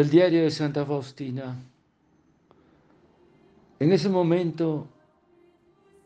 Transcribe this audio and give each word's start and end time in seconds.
del 0.00 0.08
diario 0.08 0.44
de 0.44 0.50
Santa 0.50 0.86
Faustina. 0.86 1.62
En 3.78 3.92
ese 3.92 4.08
momento, 4.08 4.88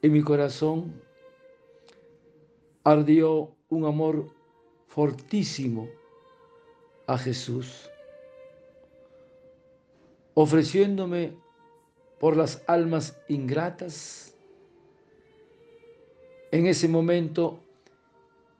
en 0.02 0.12
mi 0.12 0.20
corazón, 0.20 1.00
ardió 2.82 3.52
un 3.68 3.84
amor 3.84 4.34
fortísimo 4.88 5.88
a 7.06 7.16
Jesús, 7.16 7.88
ofreciéndome 10.34 11.36
por 12.18 12.36
las 12.36 12.64
almas 12.66 13.16
ingratas. 13.28 14.34
En 16.50 16.66
ese 16.66 16.88
momento 16.88 17.60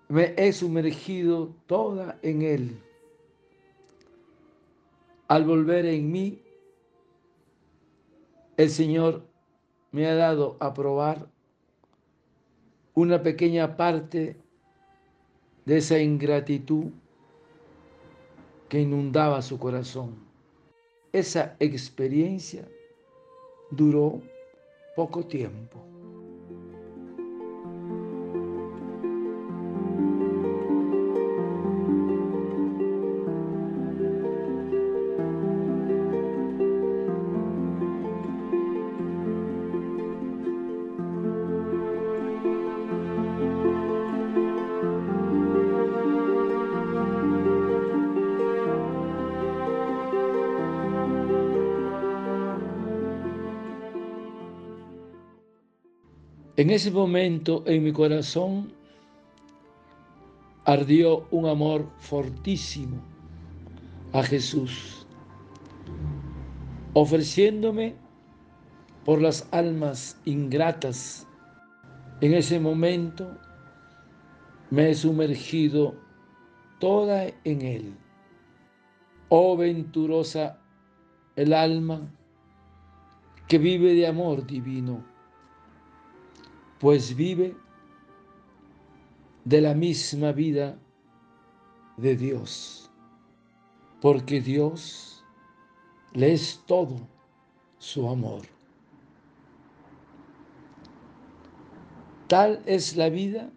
me 0.06 0.32
he 0.36 0.52
sumergido 0.52 1.52
toda 1.66 2.20
en 2.22 2.42
Él 2.42 2.80
al 5.28 5.44
volver 5.44 5.86
en 5.86 6.10
mí, 6.10 6.42
el 8.56 8.70
Señor 8.70 9.26
me 9.90 10.06
ha 10.06 10.14
dado 10.14 10.56
a 10.60 10.74
probar 10.74 11.28
una 12.94 13.22
pequeña 13.22 13.76
parte 13.76 14.36
de 15.64 15.76
esa 15.78 15.98
ingratitud 15.98 16.86
que 18.68 18.80
inundaba 18.80 19.42
su 19.42 19.58
corazón. 19.58 20.14
Esa 21.12 21.56
experiencia 21.58 22.68
duró 23.70 24.20
poco 24.96 25.24
tiempo. 25.24 25.93
En 56.56 56.70
ese 56.70 56.92
momento 56.92 57.64
en 57.66 57.82
mi 57.82 57.92
corazón 57.92 58.72
ardió 60.64 61.26
un 61.32 61.46
amor 61.46 61.90
fortísimo 61.98 62.98
a 64.12 64.22
Jesús, 64.22 65.04
ofreciéndome 66.92 67.96
por 69.04 69.20
las 69.20 69.48
almas 69.50 70.20
ingratas. 70.26 71.26
En 72.20 72.34
ese 72.34 72.60
momento 72.60 73.36
me 74.70 74.90
he 74.90 74.94
sumergido 74.94 75.96
toda 76.78 77.26
en 77.42 77.62
Él. 77.62 77.94
Oh 79.28 79.56
venturosa 79.56 80.56
el 81.34 81.52
alma 81.52 82.00
que 83.48 83.58
vive 83.58 83.94
de 83.94 84.06
amor 84.06 84.46
divino 84.46 85.13
pues 86.78 87.14
vive 87.14 87.56
de 89.44 89.60
la 89.60 89.74
misma 89.74 90.32
vida 90.32 90.78
de 91.96 92.16
Dios, 92.16 92.90
porque 94.00 94.40
Dios 94.40 95.24
le 96.12 96.32
es 96.32 96.62
todo 96.66 96.96
su 97.78 98.08
amor. 98.08 98.42
Tal 102.28 102.62
es 102.66 102.96
la 102.96 103.10
vida 103.10 103.50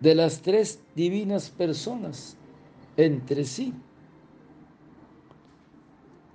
de 0.00 0.14
las 0.14 0.40
tres 0.40 0.82
divinas 0.94 1.50
personas 1.50 2.36
entre 2.96 3.44
sí. 3.44 3.74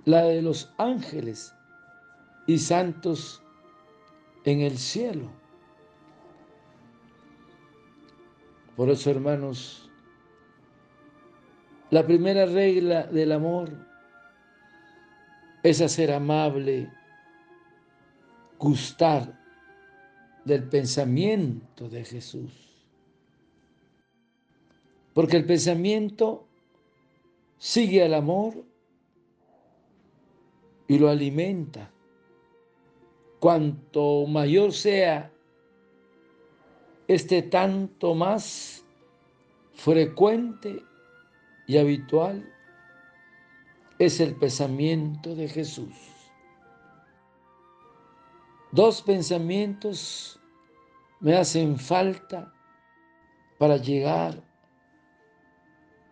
La 0.04 0.22
de 0.22 0.40
los 0.40 0.72
ángeles 0.78 1.52
y 2.46 2.58
santos 2.58 3.42
en 4.46 4.60
el 4.60 4.78
cielo. 4.78 5.28
Por 8.76 8.88
eso, 8.88 9.10
hermanos, 9.10 9.90
la 11.90 12.06
primera 12.06 12.46
regla 12.46 13.04
del 13.04 13.32
amor 13.32 13.70
es 15.62 15.80
hacer 15.80 16.12
amable, 16.12 16.90
gustar 18.58 19.36
del 20.44 20.62
pensamiento 20.68 21.88
de 21.88 22.04
Jesús. 22.04 22.52
Porque 25.12 25.38
el 25.38 25.44
pensamiento 25.44 26.46
sigue 27.58 28.04
al 28.04 28.14
amor 28.14 28.64
y 30.86 30.98
lo 30.98 31.08
alimenta 31.08 31.90
cuanto 33.46 34.26
mayor 34.26 34.72
sea 34.72 35.30
este 37.06 37.42
tanto 37.42 38.12
más 38.12 38.84
frecuente 39.72 40.82
y 41.68 41.78
habitual 41.78 42.44
es 44.00 44.18
el 44.18 44.34
pensamiento 44.34 45.36
de 45.36 45.48
Jesús. 45.48 45.94
Dos 48.72 49.00
pensamientos 49.02 50.40
me 51.20 51.36
hacen 51.36 51.78
falta 51.78 52.52
para 53.58 53.76
llegar 53.76 54.42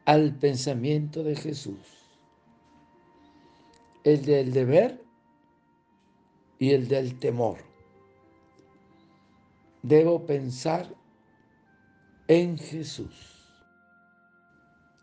al 0.04 0.36
pensamiento 0.36 1.24
de 1.24 1.34
Jesús. 1.34 1.80
El 4.04 4.24
del 4.24 4.52
deber 4.52 5.03
y 6.58 6.72
el 6.72 6.88
del 6.88 7.18
temor. 7.18 7.58
Debo 9.82 10.24
pensar 10.24 10.94
en 12.28 12.56
Jesús. 12.58 13.34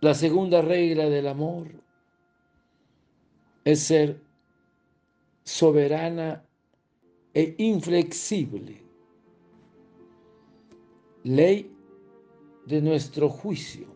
La 0.02 0.14
segunda 0.16 0.62
regla 0.62 1.06
del 1.10 1.28
amor 1.28 1.68
es 3.64 3.82
ser 3.82 4.20
soberana 5.44 6.44
e 7.34 7.56
inflexible. 7.60 8.82
Ley 11.24 11.72
de 12.66 12.82
nuestro 12.82 13.30
juicio. 13.30 13.88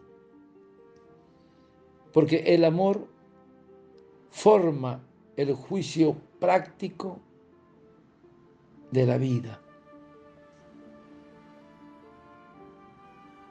Porque 2.13 2.37
el 2.53 2.63
amor 2.63 3.07
forma 4.29 5.03
el 5.35 5.53
juicio 5.53 6.15
práctico 6.39 7.19
de 8.95 9.05
la 9.05 9.17
vida. 9.17 9.59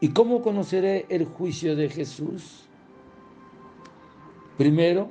¿Y 0.01 0.09
cómo 0.09 0.43
conoceré 0.43 1.07
el 1.09 1.27
juicio 1.27 1.77
de 1.77 1.89
Jesús? 1.91 2.67
Primero, 4.57 5.11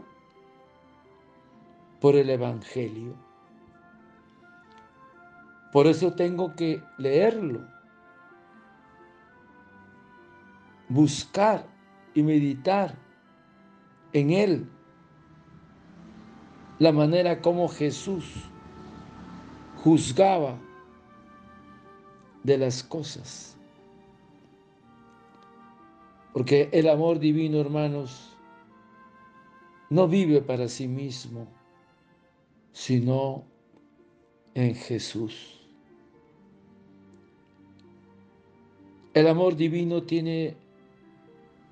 por 2.02 2.16
el 2.16 2.30
Evangelio. 2.30 3.14
Por 5.72 5.88
eso 5.88 6.14
tengo 6.14 6.56
que 6.56 6.84
leerlo, 6.98 7.68
buscar 10.90 11.66
y 12.14 12.22
meditar 12.22 12.96
en 14.14 14.30
él 14.32 14.70
la 16.78 16.92
manera 16.92 17.42
como 17.42 17.68
Jesús 17.68 18.53
juzgaba 19.84 20.58
de 22.44 22.58
las 22.58 22.82
cosas. 22.84 23.58
Porque 26.32 26.70
el 26.72 26.88
amor 26.88 27.20
divino, 27.20 27.60
hermanos, 27.60 28.38
no 29.90 30.08
vive 30.08 30.42
para 30.42 30.70
sí 30.70 30.88
mismo, 30.88 31.48
sino 32.72 33.44
en 34.54 34.74
Jesús. 34.74 35.60
El 39.14 39.28
amor 39.28 39.56
divino 39.58 40.04
tiene 40.04 40.56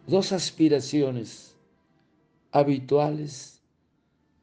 dos 0.06 0.34
aspiraciones 0.34 1.58
habituales 2.52 3.62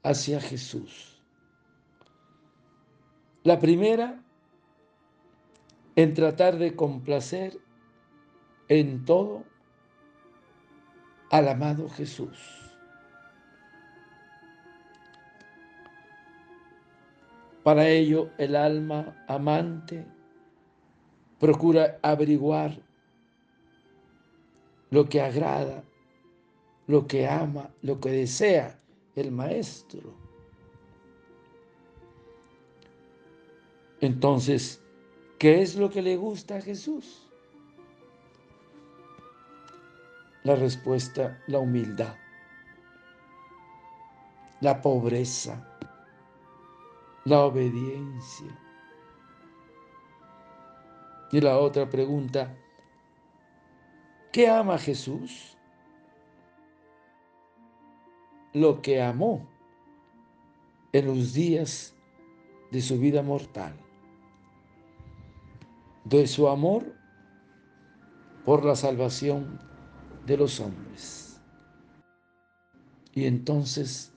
hacia 0.03 0.41
Jesús. 0.41 1.18
La 3.49 3.59
primera, 3.59 4.23
en 5.97 6.13
tratar 6.13 6.59
de 6.59 6.77
complacer 6.77 7.59
en 8.69 9.07
todo 9.07 9.43
al 11.31 11.49
amado 11.49 11.89
Jesús. 11.89 12.39
Para 17.63 17.89
ello 17.89 18.29
el 18.37 18.55
alma 18.55 19.25
amante 19.27 20.07
procura 21.41 21.99
averiguar 22.03 22.79
lo 24.91 25.09
que 25.09 25.23
agrada, 25.23 25.85
lo 26.87 27.07
que 27.07 27.27
ama, 27.27 27.71
lo 27.81 27.99
que 27.99 28.11
desea 28.11 28.79
el 29.17 29.33
maestro. 29.33 30.28
Entonces, 34.01 34.81
¿qué 35.39 35.61
es 35.61 35.75
lo 35.75 35.91
que 35.91 36.03
le 36.03 36.17
gusta 36.17 36.57
a 36.57 36.61
Jesús? 36.61 37.29
La 40.45 40.55
respuesta, 40.55 41.43
la 41.49 41.59
humildad, 41.59 42.15
la 44.61 44.81
pobreza, 44.81 45.69
la 47.25 47.41
obediencia. 47.41 48.59
Y 51.31 51.41
la 51.41 51.59
otra 51.59 51.91
pregunta, 51.91 52.57
¿qué 54.33 54.49
ama 54.49 54.79
Jesús? 54.79 55.57
Lo 58.55 58.81
que 58.81 59.03
amó 59.03 59.47
en 60.93 61.07
los 61.07 61.35
días 61.35 61.95
de 62.71 62.81
su 62.81 62.99
vida 62.99 63.23
mortal, 63.23 63.79
de 66.09 66.27
su 66.27 66.49
amor 66.49 66.95
por 68.45 68.65
la 68.65 68.77
salvación 68.77 69.59
de 70.27 70.37
los 70.37 70.61
hombres. 70.61 71.41
Y 73.13 73.27
entonces, 73.27 74.13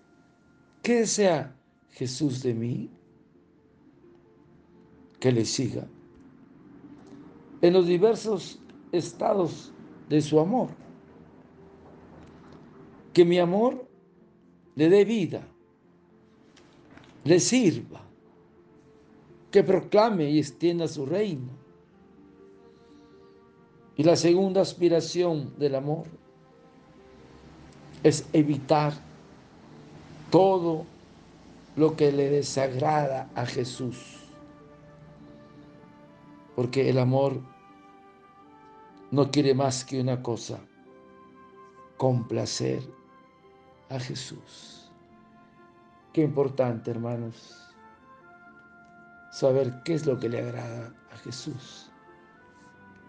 ¿qué 0.84 1.00
desea 1.00 1.56
Jesús 1.90 2.44
de 2.44 2.54
mí? 2.54 2.90
Que 5.20 5.32
le 5.32 5.46
siga 5.46 5.88
en 7.62 7.74
los 7.74 7.86
diversos 7.86 8.60
estados 8.92 9.72
de 10.10 10.22
su 10.22 10.40
amor. 10.40 10.70
Que 13.14 13.24
mi 13.26 13.40
amor 13.40 13.88
le 14.76 14.90
dé 14.90 15.06
vida, 15.06 15.48
le 17.24 17.40
sirva, 17.40 18.02
que 19.52 19.64
proclame 19.64 20.30
y 20.32 20.40
extienda 20.40 20.88
su 20.88 21.06
reino. 21.06 21.61
Y 24.02 24.04
la 24.04 24.16
segunda 24.16 24.62
aspiración 24.62 25.54
del 25.60 25.76
amor 25.76 26.08
es 28.02 28.28
evitar 28.34 28.94
todo 30.32 30.88
lo 31.76 31.96
que 31.96 32.12
le 32.12 32.32
desagrada 32.32 33.30
a 33.36 33.46
Jesús. 33.46 34.26
Porque 36.56 36.90
el 36.90 36.98
amor 36.98 37.42
no 39.12 39.30
quiere 39.30 39.54
más 39.54 39.86
que 39.86 40.02
una 40.02 40.24
cosa, 40.24 40.58
complacer 41.98 42.82
a 43.90 44.00
Jesús. 44.00 44.90
Qué 46.12 46.24
importante, 46.24 46.90
hermanos, 46.90 47.56
saber 49.32 49.72
qué 49.86 49.94
es 49.94 50.08
lo 50.08 50.18
que 50.18 50.28
le 50.28 50.40
agrada 50.40 50.92
a 51.14 51.18
Jesús 51.18 51.91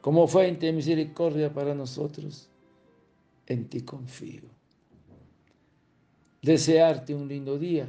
como 0.00 0.26
fuente 0.26 0.66
de 0.66 0.72
misericordia 0.72 1.52
para 1.52 1.74
nosotros, 1.74 2.48
en 3.46 3.68
ti 3.68 3.82
confío. 3.82 4.42
Desearte 6.42 7.14
un 7.14 7.28
lindo 7.28 7.58
día, 7.58 7.88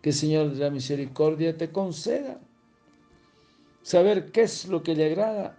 que 0.00 0.10
el 0.10 0.14
Señor 0.14 0.52
de 0.52 0.58
la 0.58 0.70
misericordia 0.70 1.56
te 1.56 1.70
conceda 1.70 2.40
saber 3.82 4.32
qué 4.32 4.42
es 4.42 4.66
lo 4.68 4.82
que 4.82 4.94
le 4.94 5.06
agrada 5.06 5.58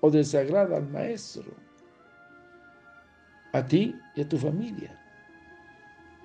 o 0.00 0.10
desagrada 0.10 0.76
al 0.76 0.88
maestro, 0.88 1.52
a 3.52 3.66
ti 3.66 3.94
y 4.14 4.20
a 4.20 4.28
tu 4.28 4.38
familia. 4.38 4.96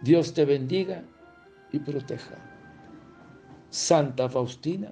Dios 0.01 0.33
te 0.33 0.45
bendiga 0.45 1.03
y 1.71 1.79
proteja. 1.79 2.35
Santa 3.69 4.29
Faustina, 4.29 4.91